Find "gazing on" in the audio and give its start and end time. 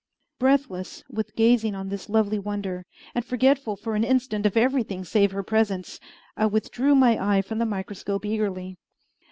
1.35-1.89